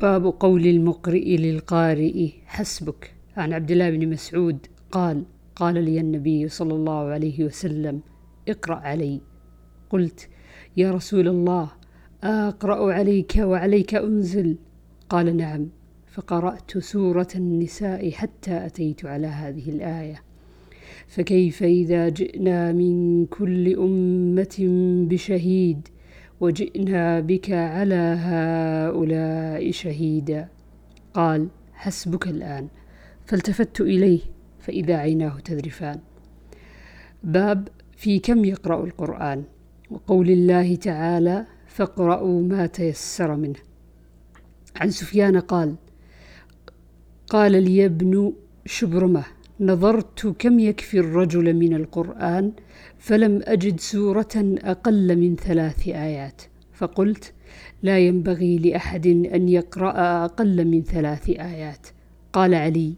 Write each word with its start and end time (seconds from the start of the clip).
باب 0.00 0.26
قول 0.26 0.66
المقرئ 0.66 1.36
للقارئ 1.36 2.28
حسبك. 2.46 3.14
عن 3.36 3.52
عبد 3.52 3.70
الله 3.70 3.90
بن 3.90 4.08
مسعود 4.08 4.66
قال 4.90 5.24
قال 5.56 5.84
لي 5.84 6.00
النبي 6.00 6.48
صلى 6.48 6.74
الله 6.74 7.08
عليه 7.08 7.44
وسلم 7.44 8.00
اقرأ 8.48 8.74
علي. 8.74 9.20
قلت 9.90 10.28
يا 10.76 10.90
رسول 10.90 11.28
الله 11.28 11.70
أقرأ 12.24 12.92
عليك 12.92 13.36
وعليك 13.36 13.94
أنزل؟ 13.94 14.56
قال 15.08 15.36
نعم. 15.36 15.68
فقرأت 16.06 16.78
سورة 16.78 17.28
النساء 17.34 18.10
حتى 18.10 18.66
أتيت 18.66 19.06
على 19.06 19.26
هذه 19.26 19.70
الآية. 19.70 20.22
فكيف 21.08 21.62
إذا 21.62 22.08
جئنا 22.08 22.72
من 22.72 23.26
كل 23.26 23.76
أمة 23.76 24.56
بشهيد؟ 25.10 25.88
وجئنا 26.42 27.20
بك 27.20 27.50
على 27.50 28.02
هؤلاء 28.18 29.70
شهيدا. 29.70 30.48
قال 31.14 31.48
حسبك 31.72 32.28
الآن. 32.28 32.68
فالتفت 33.26 33.80
إليه 33.80 34.20
فإذا 34.60 34.96
عيناه 34.96 35.38
تذرفان. 35.38 36.00
باب 37.24 37.68
في 37.96 38.18
كم 38.18 38.44
يقرأ 38.44 38.84
القرآن؟ 38.84 39.44
وقول 39.90 40.30
الله 40.30 40.74
تعالى 40.74 41.46
فاقرأوا 41.66 42.42
ما 42.42 42.66
تيسر 42.66 43.36
منه. 43.36 43.60
عن 44.76 44.90
سفيان 44.90 45.40
قال 45.40 45.74
قال 47.28 47.62
لي 47.62 47.86
ابن 47.86 48.32
شبرمة 48.66 49.24
نظرت 49.62 50.26
كم 50.38 50.58
يكفي 50.58 50.98
الرجل 50.98 51.54
من 51.54 51.74
القرآن 51.74 52.52
فلم 52.98 53.40
أجد 53.44 53.80
سورة 53.80 54.56
أقل 54.58 55.16
من 55.16 55.36
ثلاث 55.36 55.88
آيات. 55.88 56.42
فقلت 56.72 57.32
لا 57.82 57.98
ينبغي 57.98 58.58
لأحد 58.58 59.06
أن 59.06 59.48
يقرأ 59.48 60.24
أقل 60.24 60.64
من 60.64 60.82
ثلاث 60.82 61.30
آيات. 61.30 61.86
قال 62.32 62.54
علي 62.54 62.94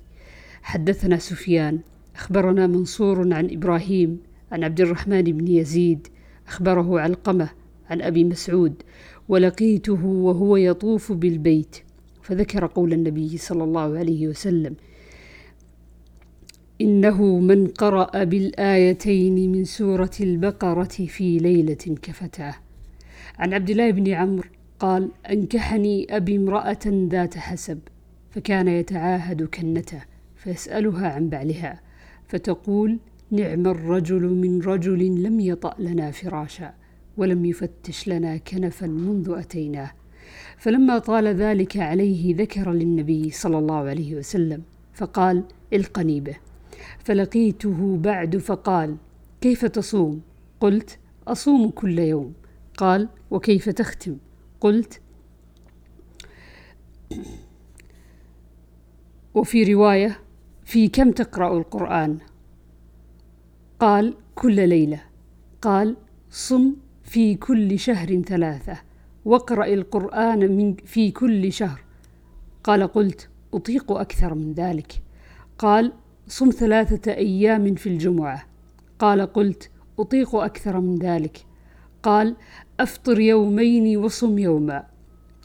حدثنا 0.62 1.18
سفيان 1.18 1.78
أخبرنا 2.16 2.66
منصور 2.66 3.34
عن 3.34 3.48
إبراهيم 3.50 4.18
عن 4.52 4.64
عبد 4.64 4.80
الرحمن 4.80 5.22
بن 5.22 5.48
يزيد 5.48 6.08
أخبره 6.48 7.00
علقمة 7.00 7.48
عن 7.90 8.02
أبي 8.02 8.24
مسعود 8.24 8.82
ولقيته 9.28 10.06
وهو 10.06 10.56
يطوف 10.56 11.12
بالبيت. 11.12 11.76
فذكر 12.22 12.66
قول 12.66 12.92
النبي 12.92 13.38
صلى 13.38 13.64
الله 13.64 13.98
عليه 13.98 14.28
وسلم 14.28 14.74
إنه 16.80 17.38
من 17.38 17.66
قرأ 17.66 18.24
بالآيتين 18.24 19.52
من 19.52 19.64
سورة 19.64 20.10
البقرة 20.20 20.84
في 20.84 21.38
ليلة 21.38 21.96
كفتاه 22.02 22.54
عن 23.38 23.54
عبد 23.54 23.70
الله 23.70 23.90
بن 23.90 24.12
عمرو 24.12 24.48
قال 24.78 25.10
أنكحني 25.30 26.16
أبي 26.16 26.36
امرأة 26.36 26.78
ذات 26.86 27.38
حسب 27.38 27.78
فكان 28.30 28.68
يتعاهد 28.68 29.42
كنته 29.42 30.02
فيسألها 30.36 31.08
عن 31.08 31.28
بعلها 31.28 31.80
فتقول 32.28 32.98
نعم 33.30 33.66
الرجل 33.66 34.22
من 34.22 34.62
رجل 34.62 35.22
لم 35.22 35.40
يطأ 35.40 35.74
لنا 35.78 36.10
فراشا 36.10 36.74
ولم 37.16 37.44
يفتش 37.44 38.08
لنا 38.08 38.36
كنفا 38.36 38.86
منذ 38.86 39.34
أتيناه 39.38 39.90
فلما 40.58 40.98
طال 40.98 41.26
ذلك 41.26 41.76
عليه 41.76 42.36
ذكر 42.36 42.72
للنبي 42.72 43.30
صلى 43.30 43.58
الله 43.58 43.76
عليه 43.76 44.14
وسلم 44.14 44.62
فقال 44.94 45.44
إلقني 45.72 46.20
به. 46.20 46.36
فلقيته 46.98 47.96
بعد 47.96 48.36
فقال 48.36 48.96
كيف 49.40 49.64
تصوم؟ 49.64 50.22
قلت 50.60 50.98
أصوم 51.28 51.70
كل 51.70 51.98
يوم. 51.98 52.32
قال 52.76 53.08
وكيف 53.30 53.68
تختم؟ 53.68 54.16
قلت 54.60 55.00
وفي 59.34 59.74
رواية 59.74 60.18
في 60.64 60.88
كم 60.88 61.10
تقرأ 61.10 61.58
القرآن؟ 61.58 62.18
قال 63.80 64.14
كل 64.34 64.68
ليلة. 64.68 65.00
قال 65.62 65.96
صم 66.30 66.76
في 67.02 67.34
كل 67.34 67.78
شهر 67.78 68.22
ثلاثة 68.22 68.76
واقرأ 69.24 69.66
القرآن 69.66 70.56
من 70.56 70.76
في 70.76 71.10
كل 71.10 71.52
شهر. 71.52 71.84
قال 72.64 72.86
قلت 72.86 73.28
أطيق 73.54 73.92
أكثر 73.92 74.34
من 74.34 74.52
ذلك. 74.52 74.92
قال 75.58 75.92
صم 76.28 76.50
ثلاثة 76.50 77.12
أيام 77.12 77.74
في 77.74 77.88
الجمعة. 77.88 78.46
قال 78.98 79.32
قلت 79.32 79.70
أطيق 79.98 80.34
أكثر 80.34 80.80
من 80.80 80.98
ذلك. 80.98 81.44
قال 82.02 82.36
أفطر 82.80 83.20
يومين 83.20 83.96
وصم 83.96 84.38
يوما. 84.38 84.86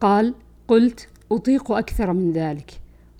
قال 0.01 0.33
قلت 0.67 1.07
أطيق 1.31 1.71
أكثر 1.71 2.13
من 2.13 2.31
ذلك. 2.33 2.71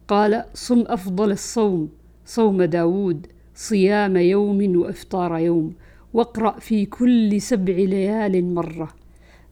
قال 0.08 0.44
صم 0.54 0.84
أفضل 0.88 1.32
الصوم 1.32 1.90
صوم 2.26 2.64
داود 2.64 3.28
صيام 3.56 4.18
يوم 4.18 4.78
وإفطار 4.78 5.38
يوم 5.38 5.74
واقرأ 6.14 6.60
في 6.60 6.86
كل 6.86 7.42
سبع 7.42 7.74
ليال 7.74 8.54
مرة. 8.54 8.90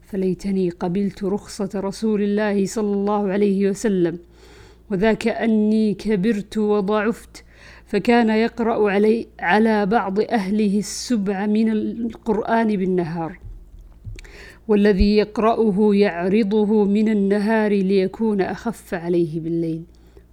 فليتني 0.01 0.69
قبلت 0.69 1.23
رخصة 1.23 1.69
رسول 1.75 2.21
الله 2.21 2.65
صلى 2.65 2.93
الله 2.93 3.31
عليه 3.31 3.69
وسلم 3.69 4.19
وذاك 4.91 5.27
أني 5.27 5.93
كبرت 5.93 6.57
وضعفت 6.57 7.43
فكان 7.87 8.29
يقرأ 8.29 8.91
علي 8.91 9.27
على 9.39 9.85
بعض 9.85 10.19
أهله 10.19 10.79
السبع 10.79 11.45
من 11.45 11.71
القرآن 11.71 12.67
بالنهار. 12.67 13.39
والذي 14.67 15.17
يقرأه 15.17 15.95
يعرضه 15.95 16.85
من 16.85 17.09
النهار 17.09 17.71
ليكون 17.71 18.41
أخف 18.41 18.93
عليه 18.93 19.39
بالليل. 19.39 19.83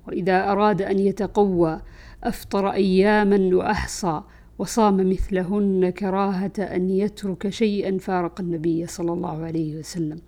وإذا 0.09 0.53
أراد 0.53 0.83
أن 0.83 0.99
يتقوى 0.99 1.81
أفطر 2.25 2.71
أياما 2.71 3.57
وأحصى 3.57 4.23
وصام 4.59 5.11
مثلهن 5.11 5.91
كراهة 5.91 6.53
أن 6.59 6.91
يترك 6.91 7.49
شيئا 7.49 7.99
فارق 7.99 8.41
النبي 8.41 8.87
صلى 8.87 9.13
الله 9.13 9.45
عليه 9.45 9.79
وسلم. 9.79 10.19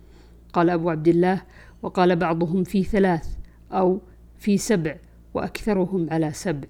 قال 0.53 0.69
أبو 0.69 0.89
عبد 0.89 1.07
الله 1.07 1.41
وقال 1.81 2.15
بعضهم 2.15 2.63
في 2.63 2.83
ثلاث 2.83 3.27
أو 3.71 4.01
في 4.37 4.57
سبع 4.57 4.95
وأكثرهم 5.33 6.07
على 6.11 6.31
سبع. 6.33 6.67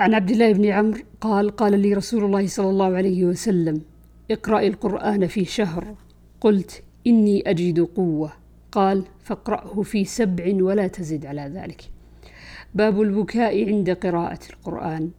عن 0.00 0.14
عبد 0.14 0.30
الله 0.30 0.52
بن 0.52 0.66
عمرو 0.66 1.02
قال 1.20 1.50
قال 1.50 1.80
لي 1.80 1.94
رسول 1.94 2.24
الله 2.24 2.46
صلى 2.46 2.70
الله 2.70 2.96
عليه 2.96 3.24
وسلم 3.24 3.80
اقرأ 4.30 4.60
القرآن 4.60 5.26
في 5.26 5.44
شهر. 5.44 5.94
قلت 6.40 6.82
إني 7.06 7.50
أجد 7.50 7.80
قوة. 7.80 8.32
قال 8.72 9.04
فاقرأه 9.20 9.82
في 9.82 10.04
سبع 10.04 10.64
ولا 10.64 10.86
تزد 10.86 11.26
على 11.26 11.52
ذلك. 11.54 11.82
باب 12.74 13.02
البكاء 13.02 13.66
عند 13.68 13.90
قراءة 13.90 14.40
القرآن. 14.50 15.10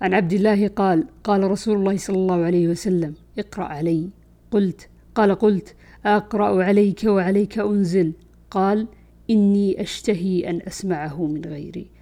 عن 0.00 0.14
عبد 0.14 0.32
الله 0.32 0.68
قال 0.68 1.06
قال 1.24 1.50
رسول 1.50 1.76
الله 1.76 1.96
صلى 1.96 2.16
الله 2.16 2.44
عليه 2.44 2.68
وسلم 2.68 3.14
اقرأ 3.38 3.64
علي. 3.64 4.10
قلت 4.50 4.88
قال 5.14 5.34
قلت 5.34 5.74
أقرأ 6.06 6.64
عليك 6.64 7.04
وعليك 7.04 7.58
أنزل. 7.58 8.12
قال 8.50 8.88
إني 9.30 9.82
أشتهي 9.82 10.50
أن 10.50 10.60
أسمعه 10.66 11.26
من 11.26 11.44
غيري. 11.44 11.95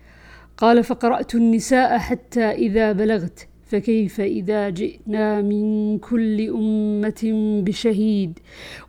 قال 0.56 0.84
فقرأت 0.84 1.34
النساء 1.34 1.98
حتى 1.98 2.44
إذا 2.44 2.92
بلغت 2.92 3.48
فكيف 3.64 4.20
إذا 4.20 4.70
جئنا 4.70 5.42
من 5.42 5.98
كل 5.98 6.48
أمة 6.50 7.22
بشهيد 7.64 8.38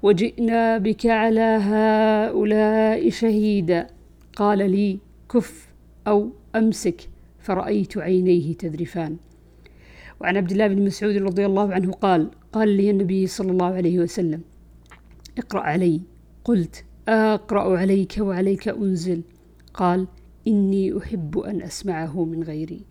وجئنا 0.03 0.77
بك 0.77 1.05
على 1.05 1.59
هؤلاء 1.61 3.09
شهيدا؟ 3.09 3.87
قال 4.35 4.71
لي 4.71 4.99
كف 5.31 5.67
أو 6.07 6.29
أمسك 6.55 7.09
فرأيت 7.39 7.97
عينيه 7.97 8.53
تذرفان. 8.53 9.17
وعن 10.21 10.37
عبد 10.37 10.51
الله 10.51 10.67
بن 10.67 10.85
مسعود 10.85 11.15
رضي 11.17 11.45
الله 11.45 11.73
عنه 11.73 11.91
قال 11.91 12.29
قال 12.53 12.69
لي 12.69 12.89
النبي 12.89 13.27
صلى 13.27 13.51
الله 13.51 13.73
عليه 13.73 13.99
وسلم 13.99 14.41
اقرأ 15.37 15.61
علي. 15.61 16.01
قلت 16.43 16.85
أقرأ 17.07 17.77
عليك 17.77 18.15
وعليك 18.19 18.67
أنزل. 18.67 19.21
قال 19.73 20.07
إني 20.47 20.97
أحب 20.97 21.37
أن 21.39 21.61
أسمعه 21.61 22.25
من 22.25 22.43
غيري. 22.43 22.81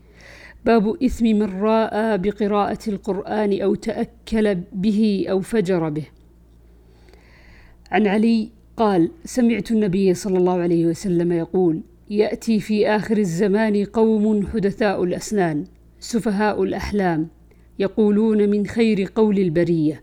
باب 0.67 1.03
إثم 1.03 1.27
من 1.27 1.43
راى 1.43 2.19
بقراءة 2.19 2.79
القرآن 2.89 3.63
أو 3.63 3.75
تأكل 3.75 4.55
به 4.73 5.27
أو 5.31 5.41
فجر 5.41 5.89
به. 5.89 6.07
عن 7.91 8.07
علي 8.07 8.51
قال 8.77 9.11
سمعت 9.25 9.71
النبي 9.71 10.15
صلى 10.15 10.39
الله 10.39 10.59
عليه 10.59 10.87
وسلم 10.87 11.33
يقول 11.33 11.81
يأتي 12.11 12.61
في 12.61 12.89
آخر 12.89 13.19
الزمان 13.19 13.85
قوم 13.85 14.47
حدثاء 14.47 15.05
الأسنان 15.05 15.65
سفهاء 16.01 16.63
الأحلام 16.63 17.29
يقولون 17.79 18.51
من 18.51 18.67
خير 18.67 19.09
قول 19.15 19.39
البرية 19.39 20.01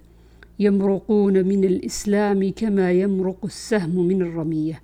يمرقون 0.59 1.47
من 1.47 1.63
الإسلام 1.63 2.51
كما 2.55 2.91
يمرق 2.91 3.45
السهم 3.45 4.07
من 4.07 4.21
الرمية 4.21 4.81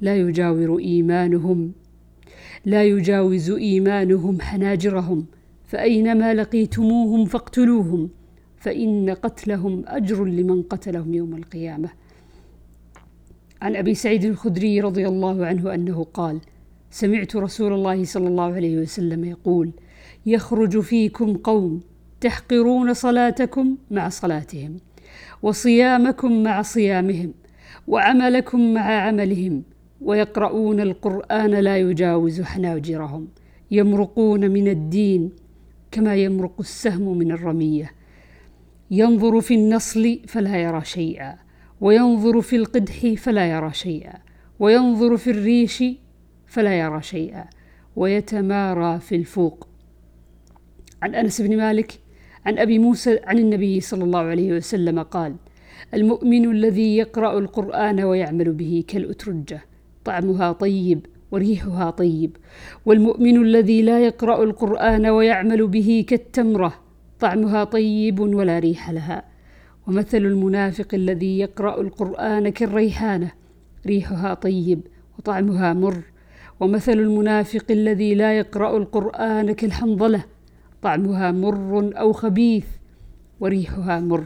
لا 0.00 0.16
يجاور 0.16 0.78
إيمانهم 0.78 1.72
لا 2.64 2.84
يجاوز 2.84 3.50
إيمانهم 3.50 4.40
حناجرهم 4.40 5.26
فأينما 5.64 6.34
لقيتموهم 6.34 7.24
فاقتلوهم 7.24 8.10
فإن 8.56 9.10
قتلهم 9.10 9.84
أجر 9.86 10.24
لمن 10.24 10.62
قتلهم 10.62 11.14
يوم 11.14 11.36
القيامة. 11.36 11.88
عن 13.62 13.76
أبي 13.76 13.94
سعيد 13.94 14.24
الخدري 14.24 14.80
رضي 14.80 15.08
الله 15.08 15.46
عنه 15.46 15.74
أنه 15.74 16.04
قال 16.04 16.40
سمعت 16.90 17.36
رسول 17.36 17.72
الله 17.72 18.04
صلى 18.04 18.28
الله 18.28 18.54
عليه 18.54 18.78
وسلم 18.78 19.24
يقول 19.24 19.70
يخرج 20.26 20.80
فيكم 20.80 21.36
قوم 21.36 21.80
تحقرون 22.20 22.94
صلاتكم 22.94 23.76
مع 23.90 24.08
صلاتهم 24.08 24.76
وصيامكم 25.42 26.42
مع 26.42 26.62
صيامهم 26.62 27.34
وعملكم 27.88 28.74
مع 28.74 28.80
عملهم 28.80 29.62
ويقرؤون 30.00 30.80
القرآن 30.80 31.50
لا 31.50 31.76
يجاوز 31.78 32.42
حناجرهم 32.42 33.28
يمرقون 33.70 34.50
من 34.50 34.68
الدين 34.68 35.30
كما 35.90 36.16
يمرق 36.16 36.54
السهم 36.60 37.18
من 37.18 37.32
الرمية. 37.32 37.90
ينظر 38.90 39.40
في 39.40 39.54
النصل 39.54 40.20
فلا 40.26 40.56
يرى 40.62 40.84
شيئا 40.84 41.34
وينظر 41.80 42.40
في 42.40 42.56
القدح 42.56 43.14
فلا 43.14 43.50
يرى 43.50 43.72
شيئا 43.72 44.14
وينظر 44.58 45.16
في 45.16 45.30
الريش 45.30 45.84
فلا 46.46 46.78
يرى 46.78 47.02
شيئا 47.02 47.44
ويتمارى 47.96 49.00
في 49.00 49.14
الفوق. 49.14 49.68
عن 51.02 51.14
أنس 51.14 51.40
بن 51.40 51.56
مالك 51.56 52.00
عن 52.46 52.58
أبي 52.58 52.78
موسى 52.78 53.20
عن 53.24 53.38
النبي 53.38 53.80
صلى 53.80 54.04
الله 54.04 54.18
عليه 54.18 54.52
وسلم 54.52 55.02
قال 55.02 55.36
المؤمن 55.94 56.50
الذي 56.50 56.96
يقرأ 56.96 57.38
القرآن 57.38 58.00
ويعمل 58.00 58.52
به 58.52 58.84
كالأترجة 58.88 59.64
طعمها 60.08 60.52
طيب 60.52 61.06
وريحها 61.30 61.90
طيب. 61.90 62.36
والمؤمن 62.86 63.42
الذي 63.42 63.82
لا 63.82 64.00
يقرأ 64.04 64.42
القرآن 64.42 65.06
ويعمل 65.06 65.66
به 65.66 66.04
كالتمرة 66.08 66.74
طعمها 67.20 67.64
طيب 67.64 68.20
ولا 68.20 68.58
ريح 68.58 68.90
لها. 68.90 69.24
ومثل 69.86 70.18
المنافق 70.18 70.94
الذي 70.94 71.38
يقرأ 71.38 71.80
القرآن 71.80 72.48
كالريحانة 72.48 73.32
ريحها 73.86 74.34
طيب 74.34 74.80
وطعمها 75.18 75.72
مر. 75.72 76.02
ومثل 76.60 76.92
المنافق 76.92 77.64
الذي 77.70 78.14
لا 78.14 78.38
يقرأ 78.38 78.76
القرآن 78.76 79.52
كالحنظلة 79.52 80.24
طعمها 80.82 81.32
مر 81.32 81.92
أو 81.98 82.12
خبيث 82.12 82.66
وريحها 83.40 84.00
مر. 84.00 84.24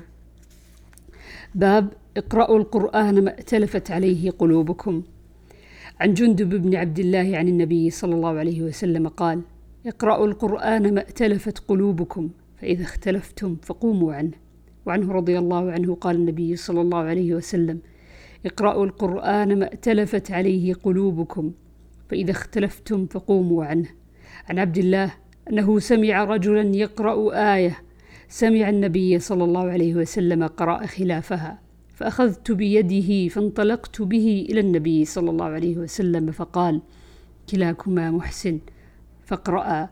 باب 1.54 1.88
اقرأوا 2.16 2.58
القرآن 2.58 3.24
ما 3.24 3.30
ائتلفت 3.30 3.90
عليه 3.90 4.30
قلوبكم. 4.30 5.02
عن 6.02 6.14
جندب 6.14 6.54
بن 6.54 6.74
عبد 6.74 6.98
الله 6.98 7.36
عن 7.38 7.48
النبي 7.48 7.90
صلى 7.90 8.14
الله 8.14 8.38
عليه 8.38 8.62
وسلم 8.62 9.08
قال 9.08 9.42
اقرأوا 9.86 10.26
القرآن 10.26 10.94
ما 10.94 11.00
ائتلفت 11.00 11.58
قلوبكم 11.58 12.30
فإذا 12.56 12.82
اختلفتم 12.82 13.56
فقوموا 13.62 14.14
عنه. 14.14 14.30
وعنه 14.86 15.12
رضي 15.12 15.38
الله 15.38 15.72
عنه 15.72 15.94
قال 15.94 16.16
النبي 16.16 16.56
صلى 16.56 16.80
الله 16.80 16.98
عليه 16.98 17.34
وسلم 17.34 17.78
اقرأوا 18.46 18.84
القرآن 18.84 19.58
ما 19.58 19.66
ائتلفت 19.66 20.30
عليه 20.30 20.74
قلوبكم 20.74 21.52
فإذا 22.08 22.30
اختلفتم 22.30 23.06
فقوموا 23.06 23.64
عنه. 23.64 23.88
عن 24.48 24.58
عبد 24.58 24.78
الله 24.78 25.14
أنه 25.50 25.78
سمع 25.78 26.24
رجلا 26.24 26.76
يقرأ 26.76 27.34
آية 27.54 27.78
سمع 28.28 28.68
النبي 28.68 29.18
صلى 29.18 29.44
الله 29.44 29.70
عليه 29.70 29.94
وسلم 29.94 30.46
قرأ 30.46 30.86
خلافها 30.86 31.61
فأخذت 32.02 32.52
بيده 32.52 33.28
فانطلقت 33.28 34.02
به 34.02 34.46
إلى 34.50 34.60
النبي 34.60 35.04
صلى 35.04 35.30
الله 35.30 35.44
عليه 35.44 35.76
وسلم 35.76 36.30
فقال 36.30 36.80
كلاكما 37.50 38.10
محسن. 38.10 38.58
فاقرأ 39.24 39.88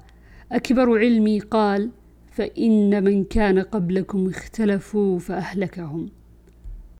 أكبر 0.52 0.98
علمي. 0.98 1.40
قال 1.40 1.90
فإن 2.30 3.04
من 3.04 3.24
كان 3.24 3.58
قبلكم 3.58 4.28
اختلفوا 4.28 5.18
فأهلكهم. 5.18 6.08